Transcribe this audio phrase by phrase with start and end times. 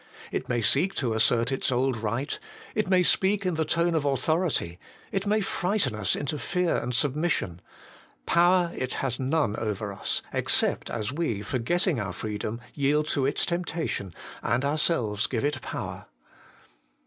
[0.31, 2.39] It may seek to assert its old right;
[2.73, 4.79] it may speak in the tone of autho rity;
[5.11, 7.61] it may frighten us into fear and submission;
[8.25, 13.27] power it has none over us, except as we, forget ting our freedom, yield to
[13.27, 14.11] its temptation,
[14.41, 16.07] and our selves give it power.